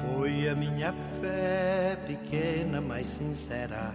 Foi 0.00 0.48
a 0.48 0.54
minha 0.54 0.92
fé 1.20 1.96
pequena, 2.06 2.80
mas 2.80 3.06
sincera. 3.06 3.94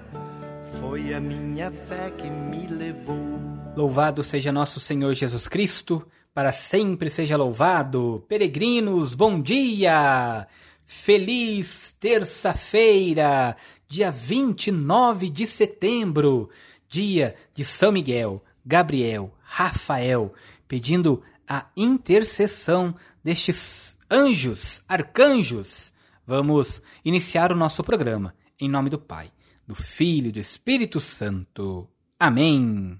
Foi 0.81 1.13
a 1.13 1.19
minha 1.19 1.71
fé 1.71 2.11
que 2.11 2.29
me 2.29 2.67
levou. 2.67 3.39
Louvado 3.75 4.21
seja 4.21 4.51
nosso 4.51 4.79
Senhor 4.79 5.13
Jesus 5.13 5.47
Cristo, 5.47 6.05
para 6.33 6.51
sempre 6.51 7.09
seja 7.09 7.37
louvado. 7.37 8.25
Peregrinos, 8.27 9.13
bom 9.13 9.41
dia! 9.41 10.47
Feliz 10.85 11.95
terça-feira, 11.99 13.55
dia 13.87 14.11
29 14.11 15.29
de 15.29 15.47
setembro, 15.47 16.49
dia 16.89 17.35
de 17.53 17.63
São 17.63 17.91
Miguel, 17.91 18.43
Gabriel, 18.65 19.33
Rafael, 19.41 20.33
pedindo 20.67 21.21
a 21.47 21.67
intercessão 21.77 22.93
destes 23.23 23.97
anjos, 24.11 24.83
arcanjos. 24.87 25.92
Vamos 26.25 26.81
iniciar 27.03 27.51
o 27.51 27.55
nosso 27.55 27.83
programa 27.83 28.33
em 28.57 28.69
nome 28.69 28.89
do 28.89 28.97
Pai, 28.97 29.29
do 29.67 29.75
Filho 29.75 30.29
e 30.29 30.31
do 30.31 30.39
Espírito 30.39 31.01
Santo. 31.01 31.85
Amém. 32.17 32.97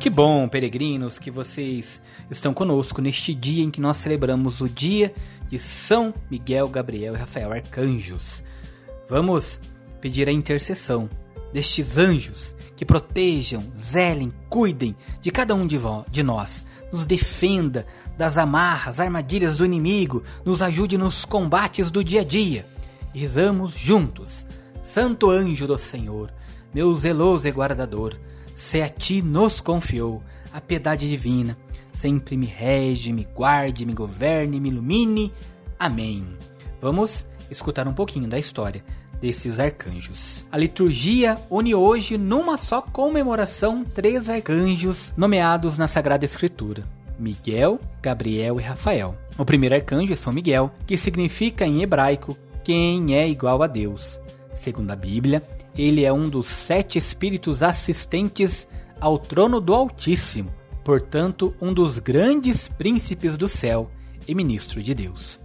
Que 0.00 0.08
bom, 0.08 0.48
peregrinos, 0.48 1.18
que 1.18 1.30
vocês 1.30 2.00
estão 2.30 2.54
conosco 2.54 3.02
neste 3.02 3.34
dia 3.34 3.62
em 3.62 3.70
que 3.70 3.80
nós 3.80 3.98
celebramos 3.98 4.62
o 4.62 4.68
dia 4.68 5.14
de 5.50 5.58
São 5.58 6.14
Miguel, 6.30 6.68
Gabriel 6.68 7.14
e 7.14 7.18
Rafael, 7.18 7.52
arcanjos. 7.52 8.42
Vamos 9.06 9.60
pedir 10.00 10.30
a 10.30 10.32
intercessão 10.32 11.10
destes 11.52 11.98
anjos 11.98 12.56
que 12.74 12.86
protejam, 12.86 13.60
zelem, 13.76 14.32
cuidem 14.48 14.96
de 15.20 15.30
cada 15.30 15.54
um 15.54 15.66
de, 15.66 15.76
de 16.10 16.22
nós, 16.22 16.64
nos 16.92 17.06
defenda 17.06 17.86
das 18.16 18.38
amarras, 18.38 19.00
armadilhas 19.00 19.56
do 19.56 19.64
inimigo, 19.64 20.22
nos 20.44 20.62
ajude 20.62 20.96
nos 20.96 21.24
combates 21.24 21.90
do 21.90 22.02
dia 22.02 22.20
a 22.20 22.24
dia. 22.24 22.66
Rezamos 23.14 23.74
juntos. 23.74 24.46
Santo 24.82 25.30
anjo 25.30 25.66
do 25.66 25.76
Senhor, 25.76 26.32
meu 26.72 26.94
zeloso 26.96 27.48
e 27.48 27.50
guardador, 27.50 28.16
se 28.54 28.80
a 28.80 28.88
ti 28.88 29.20
nos 29.20 29.60
confiou 29.60 30.22
a 30.52 30.60
piedade 30.60 31.08
divina, 31.08 31.58
sempre 31.92 32.36
me 32.36 32.46
rege, 32.46 33.12
me 33.12 33.24
guarde, 33.24 33.84
me 33.84 33.92
governe, 33.92 34.60
me 34.60 34.68
ilumine. 34.68 35.32
Amém. 35.78 36.26
Vamos 36.80 37.26
escutar 37.50 37.86
um 37.86 37.92
pouquinho 37.92 38.28
da 38.28 38.38
história 38.38 38.84
desses 39.20 39.58
arcanjos. 39.58 40.44
A 40.50 40.58
liturgia 40.58 41.36
une 41.50 41.74
hoje 41.74 42.18
numa 42.18 42.56
só 42.56 42.80
comemoração 42.80 43.84
três 43.84 44.28
arcanjos 44.28 45.12
nomeados 45.16 45.78
na 45.78 45.86
Sagrada 45.86 46.24
Escritura. 46.24 46.84
Miguel, 47.18 47.80
Gabriel 48.02 48.60
e 48.60 48.62
Rafael. 48.62 49.16
O 49.38 49.44
primeiro 49.44 49.74
arcanjo 49.74 50.12
é 50.12 50.16
São 50.16 50.32
Miguel, 50.32 50.70
que 50.86 50.98
significa 50.98 51.64
em 51.64 51.82
hebraico 51.82 52.36
quem 52.62 53.14
é 53.14 53.26
igual 53.28 53.62
a 53.62 53.66
Deus. 53.66 54.20
Segundo 54.52 54.90
a 54.90 54.96
Bíblia, 54.96 55.42
ele 55.76 56.04
é 56.04 56.12
um 56.12 56.28
dos 56.28 56.46
sete 56.46 56.98
espíritos 56.98 57.62
assistentes 57.62 58.68
ao 59.00 59.18
trono 59.18 59.60
do 59.60 59.74
Altíssimo, 59.74 60.52
portanto, 60.84 61.54
um 61.60 61.72
dos 61.72 61.98
grandes 61.98 62.68
príncipes 62.68 63.36
do 63.36 63.48
céu 63.48 63.90
e 64.26 64.34
ministro 64.34 64.82
de 64.82 64.94
Deus. 64.94 65.38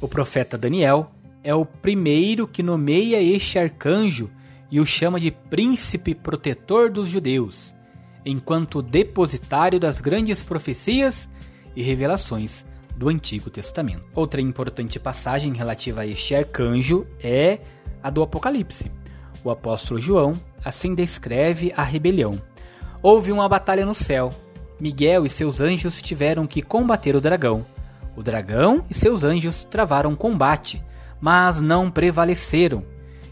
O 0.00 0.08
profeta 0.08 0.56
Daniel 0.56 1.10
é 1.42 1.54
o 1.54 1.64
primeiro 1.64 2.46
que 2.46 2.62
nomeia 2.62 3.20
este 3.20 3.58
arcanjo 3.58 4.30
e 4.70 4.80
o 4.80 4.86
chama 4.86 5.18
de 5.18 5.30
príncipe 5.30 6.14
protetor 6.14 6.90
dos 6.90 7.08
judeus, 7.08 7.74
enquanto 8.24 8.82
depositário 8.82 9.80
das 9.80 10.00
grandes 10.00 10.42
profecias 10.42 11.28
e 11.74 11.82
revelações 11.82 12.64
do 12.96 13.08
Antigo 13.08 13.48
Testamento. 13.48 14.04
Outra 14.14 14.40
importante 14.40 15.00
passagem 15.00 15.54
relativa 15.54 16.02
a 16.02 16.06
este 16.06 16.34
arcanjo 16.34 17.06
é 17.22 17.58
a 18.02 18.10
do 18.10 18.22
Apocalipse. 18.22 18.90
O 19.42 19.50
apóstolo 19.50 20.00
João 20.00 20.34
assim 20.62 20.94
descreve 20.94 21.72
a 21.74 21.82
rebelião. 21.82 22.40
Houve 23.02 23.32
uma 23.32 23.48
batalha 23.48 23.86
no 23.86 23.94
céu. 23.94 24.30
Miguel 24.78 25.24
e 25.24 25.30
seus 25.30 25.60
anjos 25.60 26.02
tiveram 26.02 26.46
que 26.46 26.60
combater 26.60 27.16
o 27.16 27.20
dragão. 27.20 27.64
O 28.14 28.22
dragão 28.22 28.84
e 28.90 28.94
seus 28.94 29.24
anjos 29.24 29.64
travaram 29.64 30.14
combate 30.14 30.82
mas 31.20 31.60
não 31.60 31.90
prevaleceram, 31.90 32.84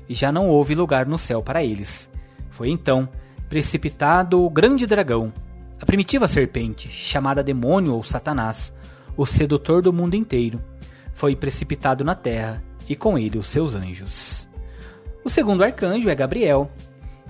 e 0.09 0.15
já 0.15 0.31
não 0.31 0.49
houve 0.49 0.75
lugar 0.75 1.07
no 1.07 1.19
céu 1.19 1.43
para 1.43 1.65
eles. 1.65 2.09
Foi 2.51 2.69
então 2.69 3.09
precipitado 3.49 4.43
o 4.43 4.51
grande 4.51 4.87
dragão, 4.87 5.33
a 5.81 5.87
primitiva 5.87 6.27
serpente, 6.27 6.89
chamada 6.89 7.43
demônio 7.43 7.95
ou 7.95 8.03
Satanás, 8.03 8.75
o 9.17 9.25
sedutor 9.25 9.81
do 9.81 9.93
mundo 9.93 10.15
inteiro, 10.15 10.61
foi 11.15 11.37
precipitado 11.37 12.05
na 12.05 12.15
terra 12.15 12.63
e 12.89 12.97
com 12.97 13.19
ele 13.19 13.39
os 13.39 13.47
seus 13.47 13.75
anjos. 13.75 14.49
O 15.25 15.31
segundo 15.31 15.63
arcanjo 15.63 16.09
é 16.09 16.15
Gabriel. 16.15 16.71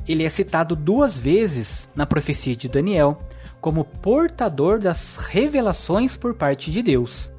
Ele 0.07 0.25
é 0.25 0.31
citado 0.31 0.75
duas 0.75 1.17
vezes 1.17 1.89
na 1.95 2.07
profecia 2.07 2.57
de 2.57 2.69
Daniel 2.69 3.23
como 3.61 3.85
portador 3.85 4.79
das 4.79 5.17
revelações 5.17 6.17
por 6.17 6.35
parte 6.35 6.71
de 6.71 6.83
Deus. 6.83 7.31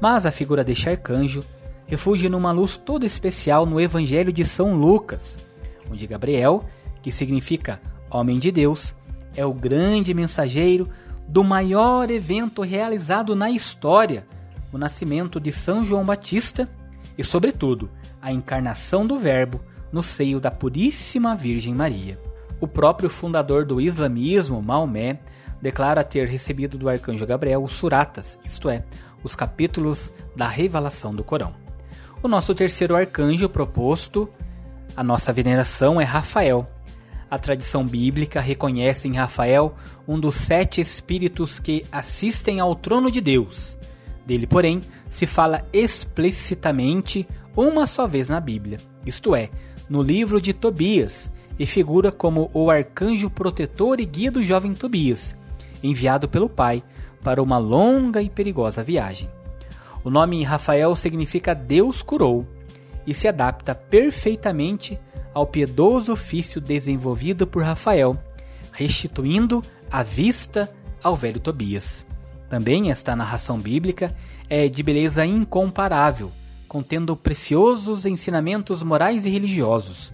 Mas 0.00 0.24
a 0.24 0.32
figura 0.32 0.64
deste 0.64 0.88
arcanjo 0.88 1.44
refugia 1.88 2.28
numa 2.28 2.52
luz 2.52 2.76
toda 2.76 3.06
especial 3.06 3.64
no 3.64 3.80
Evangelho 3.80 4.30
de 4.30 4.44
São 4.44 4.74
Lucas, 4.74 5.38
onde 5.90 6.06
Gabriel, 6.06 6.64
que 7.02 7.10
significa 7.10 7.80
homem 8.10 8.38
de 8.38 8.52
Deus, 8.52 8.94
é 9.34 9.44
o 9.44 9.54
grande 9.54 10.12
mensageiro 10.12 10.88
do 11.26 11.42
maior 11.42 12.10
evento 12.10 12.60
realizado 12.60 13.34
na 13.34 13.50
história, 13.50 14.26
o 14.70 14.76
nascimento 14.76 15.40
de 15.40 15.50
São 15.50 15.82
João 15.82 16.04
Batista 16.04 16.68
e, 17.16 17.24
sobretudo, 17.24 17.90
a 18.20 18.30
encarnação 18.30 19.06
do 19.06 19.18
Verbo 19.18 19.58
no 19.90 20.02
seio 20.02 20.38
da 20.38 20.50
Puríssima 20.50 21.34
Virgem 21.34 21.74
Maria. 21.74 22.20
O 22.60 22.68
próprio 22.68 23.08
fundador 23.08 23.64
do 23.64 23.80
islamismo, 23.80 24.60
Maomé, 24.60 25.20
declara 25.60 26.04
ter 26.04 26.28
recebido 26.28 26.76
do 26.76 26.88
arcanjo 26.88 27.26
Gabriel 27.26 27.64
os 27.64 27.72
suratas, 27.72 28.38
isto 28.44 28.68
é, 28.68 28.84
os 29.22 29.34
capítulos 29.34 30.12
da 30.36 30.48
revelação 30.48 31.14
do 31.14 31.24
Corão. 31.24 31.67
O 32.20 32.26
nosso 32.26 32.52
terceiro 32.52 32.96
arcanjo 32.96 33.48
proposto, 33.48 34.28
a 34.96 35.04
nossa 35.04 35.32
veneração, 35.32 36.00
é 36.00 36.04
Rafael. 36.04 36.68
A 37.30 37.38
tradição 37.38 37.86
bíblica 37.86 38.40
reconhece 38.40 39.06
em 39.06 39.14
Rafael 39.14 39.76
um 40.06 40.18
dos 40.18 40.34
sete 40.34 40.80
espíritos 40.80 41.60
que 41.60 41.84
assistem 41.92 42.58
ao 42.58 42.74
trono 42.74 43.08
de 43.08 43.20
Deus. 43.20 43.78
Dele, 44.26 44.48
porém, 44.48 44.80
se 45.08 45.26
fala 45.26 45.64
explicitamente 45.72 47.26
uma 47.56 47.86
só 47.86 48.04
vez 48.04 48.28
na 48.28 48.40
Bíblia, 48.40 48.78
isto 49.06 49.32
é, 49.34 49.48
no 49.88 50.02
livro 50.02 50.40
de 50.40 50.52
Tobias, 50.52 51.30
e 51.56 51.66
figura 51.66 52.10
como 52.10 52.50
o 52.52 52.68
arcanjo 52.68 53.30
protetor 53.30 54.00
e 54.00 54.04
guia 54.04 54.30
do 54.30 54.44
jovem 54.44 54.74
Tobias, 54.74 55.36
enviado 55.82 56.28
pelo 56.28 56.48
pai 56.48 56.82
para 57.22 57.40
uma 57.40 57.58
longa 57.58 58.20
e 58.20 58.28
perigosa 58.28 58.82
viagem. 58.82 59.37
O 60.08 60.10
nome 60.10 60.42
Rafael 60.42 60.96
significa 60.96 61.54
Deus 61.54 62.00
curou 62.00 62.48
e 63.06 63.12
se 63.12 63.28
adapta 63.28 63.74
perfeitamente 63.74 64.98
ao 65.34 65.46
piedoso 65.46 66.14
ofício 66.14 66.62
desenvolvido 66.62 67.46
por 67.46 67.62
Rafael, 67.62 68.18
restituindo 68.72 69.62
a 69.90 70.02
vista 70.02 70.74
ao 71.04 71.14
velho 71.14 71.38
Tobias. 71.38 72.06
Também 72.48 72.90
esta 72.90 73.14
narração 73.14 73.58
bíblica 73.58 74.16
é 74.48 74.66
de 74.66 74.82
beleza 74.82 75.26
incomparável, 75.26 76.32
contendo 76.66 77.14
preciosos 77.14 78.06
ensinamentos 78.06 78.82
morais 78.82 79.26
e 79.26 79.28
religiosos. 79.28 80.10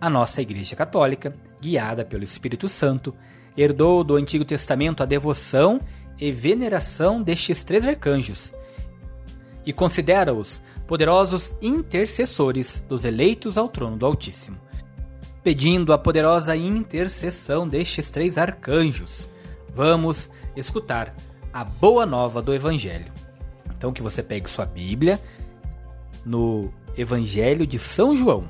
A 0.00 0.08
nossa 0.08 0.42
Igreja 0.42 0.76
Católica, 0.76 1.34
guiada 1.60 2.04
pelo 2.04 2.22
Espírito 2.22 2.68
Santo, 2.68 3.12
herdou 3.56 4.04
do 4.04 4.14
Antigo 4.14 4.44
Testamento 4.44 5.02
a 5.02 5.06
devoção 5.06 5.80
e 6.20 6.30
veneração 6.30 7.20
destes 7.20 7.64
três 7.64 7.84
arcanjos 7.84 8.52
e 9.64 9.72
considera-os 9.72 10.60
poderosos 10.86 11.52
intercessores 11.60 12.84
dos 12.88 13.04
eleitos 13.04 13.58
ao 13.58 13.68
trono 13.68 13.96
do 13.96 14.06
Altíssimo, 14.06 14.58
pedindo 15.42 15.92
a 15.92 15.98
poderosa 15.98 16.56
intercessão 16.56 17.68
destes 17.68 18.10
três 18.10 18.38
arcanjos. 18.38 19.28
Vamos 19.72 20.30
escutar 20.56 21.14
a 21.52 21.64
boa 21.64 22.04
nova 22.06 22.42
do 22.42 22.54
Evangelho. 22.54 23.12
Então 23.76 23.92
que 23.92 24.02
você 24.02 24.22
pegue 24.22 24.50
sua 24.50 24.66
Bíblia 24.66 25.20
no 26.24 26.72
Evangelho 26.96 27.66
de 27.66 27.78
São 27.78 28.16
João, 28.16 28.48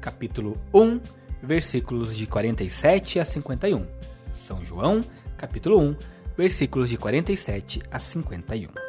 capítulo 0.00 0.58
1, 0.72 1.00
versículos 1.42 2.16
de 2.16 2.26
47 2.26 3.20
a 3.20 3.24
51. 3.24 3.86
São 4.32 4.64
João, 4.64 5.00
capítulo 5.36 5.78
1, 5.80 5.96
versículos 6.36 6.88
de 6.88 6.96
47 6.96 7.82
a 7.90 7.98
51. 7.98 8.83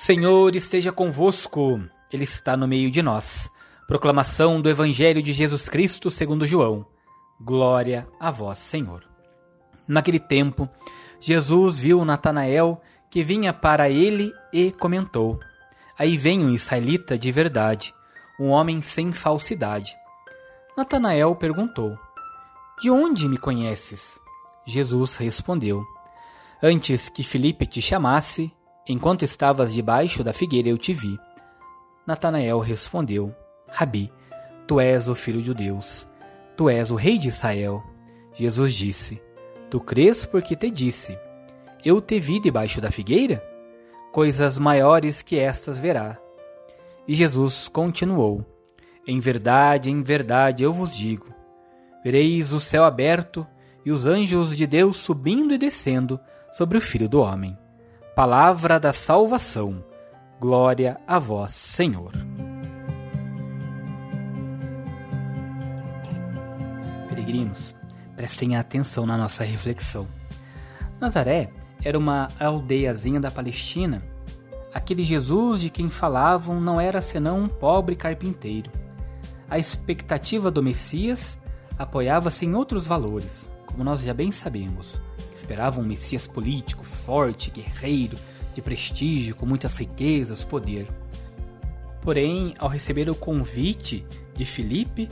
Senhor 0.00 0.54
esteja 0.54 0.92
convosco, 0.92 1.80
Ele 2.10 2.22
está 2.22 2.56
no 2.56 2.68
meio 2.68 2.88
de 2.88 3.02
nós. 3.02 3.50
Proclamação 3.84 4.62
do 4.62 4.70
Evangelho 4.70 5.20
de 5.20 5.32
Jesus 5.32 5.68
Cristo 5.68 6.08
segundo 6.08 6.46
João. 6.46 6.86
Glória 7.40 8.08
a 8.18 8.30
vós, 8.30 8.60
Senhor. 8.60 9.02
Naquele 9.88 10.20
tempo, 10.20 10.68
Jesus 11.18 11.80
viu 11.80 12.04
Natanael 12.04 12.80
que 13.10 13.24
vinha 13.24 13.52
para 13.52 13.90
ele 13.90 14.32
e 14.52 14.70
comentou: 14.70 15.40
Aí 15.98 16.16
vem 16.16 16.44
um 16.44 16.50
israelita 16.50 17.18
de 17.18 17.32
verdade, 17.32 17.92
um 18.38 18.50
homem 18.50 18.80
sem 18.80 19.12
falsidade. 19.12 19.96
Natanael 20.76 21.34
perguntou: 21.34 21.98
De 22.80 22.88
onde 22.88 23.28
me 23.28 23.36
conheces? 23.36 24.16
Jesus 24.64 25.16
respondeu: 25.16 25.84
Antes 26.62 27.08
que 27.08 27.24
Filipe 27.24 27.66
te 27.66 27.82
chamasse, 27.82 28.52
enquanto 28.88 29.22
estavas 29.22 29.74
debaixo 29.74 30.24
da 30.24 30.32
figueira 30.32 30.68
eu 30.68 30.78
te 30.78 30.94
vi. 30.94 31.18
Natanael 32.06 32.58
respondeu: 32.58 33.34
Rabi, 33.68 34.10
tu 34.66 34.80
és 34.80 35.08
o 35.08 35.14
filho 35.14 35.42
de 35.42 35.52
Deus, 35.52 36.08
tu 36.56 36.70
és 36.70 36.90
o 36.90 36.94
rei 36.94 37.18
de 37.18 37.28
Israel. 37.28 37.82
Jesus 38.34 38.72
disse: 38.72 39.20
Tu 39.70 39.78
crês 39.78 40.24
porque 40.24 40.56
te 40.56 40.70
disse: 40.70 41.18
Eu 41.84 42.00
te 42.00 42.18
vi 42.18 42.40
debaixo 42.40 42.80
da 42.80 42.90
figueira? 42.90 43.42
Coisas 44.10 44.56
maiores 44.56 45.20
que 45.20 45.38
estas 45.38 45.78
verá. 45.78 46.18
E 47.06 47.14
Jesus 47.14 47.68
continuou: 47.68 48.44
Em 49.06 49.20
verdade, 49.20 49.90
em 49.90 50.02
verdade 50.02 50.62
eu 50.62 50.72
vos 50.72 50.96
digo: 50.96 51.34
vereis 52.02 52.52
o 52.52 52.60
céu 52.60 52.84
aberto 52.84 53.46
e 53.84 53.90
os 53.90 54.06
anjos 54.06 54.56
de 54.56 54.66
Deus 54.66 54.96
subindo 54.96 55.52
e 55.52 55.58
descendo 55.58 56.18
sobre 56.50 56.78
o 56.78 56.80
Filho 56.80 57.08
do 57.08 57.20
Homem. 57.20 57.56
Palavra 58.18 58.80
da 58.80 58.92
salvação. 58.92 59.84
Glória 60.40 61.00
a 61.06 61.20
vós, 61.20 61.52
Senhor. 61.52 62.10
Peregrinos, 67.08 67.76
prestem 68.16 68.56
atenção 68.56 69.06
na 69.06 69.16
nossa 69.16 69.44
reflexão. 69.44 70.08
Nazaré 71.00 71.52
era 71.84 71.96
uma 71.96 72.26
aldeiazinha 72.40 73.20
da 73.20 73.30
Palestina. 73.30 74.02
Aquele 74.74 75.04
Jesus 75.04 75.60
de 75.60 75.70
quem 75.70 75.88
falavam 75.88 76.60
não 76.60 76.80
era 76.80 77.00
senão 77.00 77.44
um 77.44 77.48
pobre 77.48 77.94
carpinteiro. 77.94 78.72
A 79.48 79.60
expectativa 79.60 80.50
do 80.50 80.60
Messias 80.60 81.38
apoiava-se 81.78 82.44
em 82.44 82.56
outros 82.56 82.84
valores, 82.84 83.48
como 83.64 83.84
nós 83.84 84.00
já 84.00 84.12
bem 84.12 84.32
sabemos. 84.32 85.00
Esperavam 85.48 85.82
um 85.82 85.86
Messias 85.86 86.26
político, 86.26 86.84
forte, 86.84 87.50
guerreiro, 87.50 88.18
de 88.54 88.60
prestígio, 88.60 89.34
com 89.34 89.46
muitas 89.46 89.78
riquezas, 89.78 90.44
poder. 90.44 90.86
Porém, 92.02 92.52
ao 92.58 92.68
receber 92.68 93.08
o 93.08 93.14
convite 93.14 94.04
de 94.34 94.44
Filipe, 94.44 95.08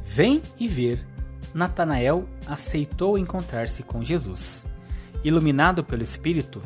vem 0.00 0.40
e 0.56 0.68
ver, 0.68 1.04
Natanael 1.52 2.28
aceitou 2.46 3.18
encontrar-se 3.18 3.82
com 3.82 4.04
Jesus. 4.04 4.64
Iluminado 5.24 5.82
pelo 5.82 6.04
Espírito, 6.04 6.62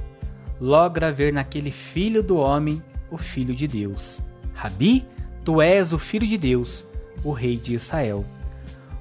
logra 0.60 1.10
ver 1.10 1.32
naquele 1.32 1.70
filho 1.70 2.22
do 2.22 2.36
homem 2.36 2.82
o 3.10 3.16
Filho 3.16 3.54
de 3.54 3.66
Deus. 3.66 4.20
Rabi, 4.52 5.06
tu 5.42 5.62
és 5.62 5.90
o 5.94 5.98
Filho 5.98 6.26
de 6.26 6.36
Deus, 6.36 6.84
o 7.24 7.32
Rei 7.32 7.56
de 7.56 7.76
Israel. 7.76 8.26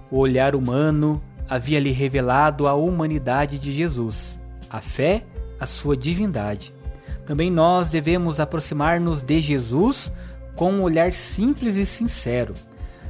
O 0.09 0.19
olhar 0.19 0.55
humano 0.55 1.21
havia 1.49 1.79
lhe 1.79 1.91
revelado 1.91 2.67
a 2.67 2.73
humanidade 2.73 3.59
de 3.59 3.71
Jesus, 3.71 4.39
a 4.69 4.81
fé, 4.81 5.23
a 5.59 5.65
sua 5.65 5.95
divindade. 5.95 6.73
Também 7.25 7.49
nós 7.51 7.89
devemos 7.89 8.39
aproximar-nos 8.39 9.21
de 9.21 9.39
Jesus 9.39 10.11
com 10.55 10.71
um 10.71 10.81
olhar 10.83 11.13
simples 11.13 11.75
e 11.75 11.85
sincero, 11.85 12.53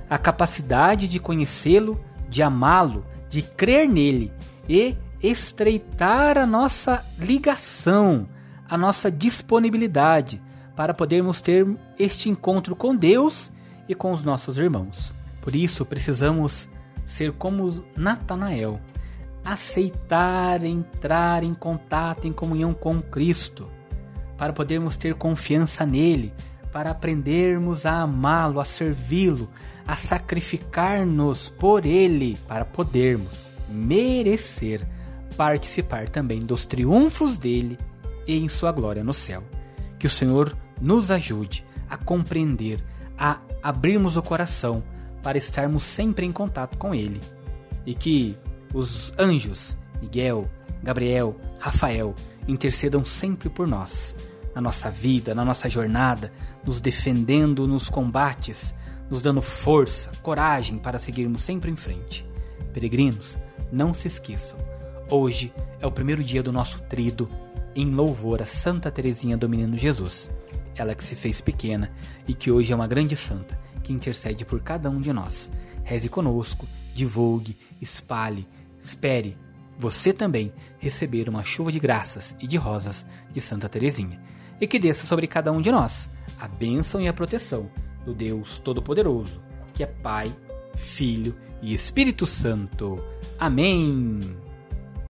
a 0.09 0.17
capacidade 0.17 1.07
de 1.07 1.19
conhecê-lo, 1.19 1.99
de 2.29 2.41
amá-lo, 2.41 3.05
de 3.29 3.41
crer 3.41 3.87
nele 3.87 4.31
e 4.67 4.95
estreitar 5.21 6.37
a 6.37 6.45
nossa 6.45 7.05
ligação, 7.17 8.27
a 8.69 8.77
nossa 8.77 9.11
disponibilidade 9.11 10.41
para 10.75 10.93
podermos 10.93 11.41
ter 11.41 11.65
este 11.97 12.29
encontro 12.29 12.75
com 12.75 12.95
Deus 12.95 13.51
e 13.87 13.95
com 13.95 14.11
os 14.11 14.23
nossos 14.23 14.57
irmãos. 14.57 15.13
Por 15.41 15.55
isso, 15.55 15.85
precisamos 15.85 16.67
ser 17.05 17.31
como 17.33 17.83
Natanael, 17.95 18.79
aceitar 19.43 20.63
entrar 20.63 21.43
em 21.43 21.53
contato, 21.53 22.27
em 22.27 22.33
comunhão 22.33 22.73
com 22.73 23.01
Cristo, 23.01 23.67
para 24.37 24.51
podermos 24.51 24.97
ter 24.97 25.13
confiança 25.13 25.85
nele, 25.85 26.33
para 26.71 26.91
aprendermos 26.91 27.85
a 27.85 28.01
amá-lo, 28.01 28.59
a 28.59 28.65
servi-lo, 28.65 29.49
a 29.87 29.95
sacrificar-nos 29.95 31.49
por 31.49 31.85
ele, 31.85 32.37
para 32.47 32.65
podermos 32.65 33.55
merecer 33.69 34.85
participar 35.35 36.07
também 36.09 36.39
dos 36.39 36.65
triunfos 36.65 37.37
dele 37.37 37.77
e 38.27 38.37
em 38.37 38.49
sua 38.49 38.71
glória 38.71 39.03
no 39.03 39.13
céu. 39.13 39.43
Que 39.99 40.07
o 40.07 40.09
Senhor 40.09 40.55
nos 40.81 41.11
ajude 41.11 41.65
a 41.89 41.97
compreender, 41.97 42.83
a 43.17 43.39
abrirmos 43.61 44.17
o 44.17 44.21
coração 44.21 44.83
para 45.25 45.39
estarmos 45.39 45.83
sempre 45.83 46.23
em 46.23 46.31
contato 46.31 46.77
com 46.77 46.93
Ele. 46.93 47.19
E 47.83 47.95
que 47.95 48.37
os 48.71 49.11
anjos, 49.17 49.75
Miguel, 49.99 50.47
Gabriel, 50.83 51.35
Rafael, 51.57 52.13
intercedam 52.47 53.03
sempre 53.03 53.49
por 53.49 53.67
nós, 53.67 54.15
na 54.53 54.61
nossa 54.61 54.91
vida, 54.91 55.33
na 55.33 55.43
nossa 55.43 55.67
jornada, 55.67 56.31
nos 56.63 56.79
defendendo 56.79 57.67
nos 57.67 57.89
combates, 57.89 58.75
nos 59.09 59.23
dando 59.23 59.41
força, 59.41 60.11
coragem 60.21 60.77
para 60.77 60.99
seguirmos 60.99 61.41
sempre 61.41 61.71
em 61.71 61.75
frente. 61.75 62.23
Peregrinos, 62.71 63.35
não 63.71 63.95
se 63.95 64.07
esqueçam, 64.07 64.59
hoje 65.09 65.51
é 65.79 65.87
o 65.87 65.91
primeiro 65.91 66.23
dia 66.23 66.43
do 66.43 66.51
nosso 66.51 66.83
trido 66.83 67.27
em 67.75 67.89
louvor 67.89 68.43
a 68.43 68.45
Santa 68.45 68.91
Teresinha 68.91 69.35
do 69.35 69.49
Menino 69.49 69.75
Jesus, 69.75 70.29
ela 70.75 70.93
que 70.93 71.03
se 71.03 71.15
fez 71.15 71.41
pequena 71.41 71.91
e 72.27 72.35
que 72.35 72.51
hoje 72.51 72.71
é 72.71 72.75
uma 72.75 72.85
grande 72.85 73.15
santa 73.15 73.64
que 73.85 73.93
intercede 73.93 74.43
por 74.43 74.61
cada 74.61 74.89
um 74.89 74.99
de 74.99 75.13
nós. 75.13 75.51
Reze 75.83 76.09
conosco, 76.09 76.67
divulgue, 76.93 77.55
espalhe, 77.79 78.47
espere 78.79 79.37
você 79.77 80.11
também 80.13 80.51
receber 80.79 81.29
uma 81.29 81.43
chuva 81.43 81.71
de 81.71 81.79
graças 81.79 82.35
e 82.39 82.47
de 82.47 82.57
rosas 82.57 83.05
de 83.31 83.41
Santa 83.41 83.69
Teresinha, 83.69 84.19
e 84.59 84.65
que 84.65 84.79
desça 84.79 85.05
sobre 85.05 85.27
cada 85.27 85.51
um 85.51 85.61
de 85.61 85.71
nós 85.71 86.09
a 86.39 86.47
bênção 86.47 86.99
e 87.01 87.07
a 87.07 87.13
proteção 87.13 87.69
do 88.05 88.13
Deus 88.13 88.59
Todo-Poderoso, 88.59 89.41
que 89.73 89.83
é 89.83 89.87
Pai, 89.87 90.35
Filho 90.75 91.35
e 91.61 91.73
Espírito 91.73 92.25
Santo. 92.25 92.97
Amém. 93.37 94.44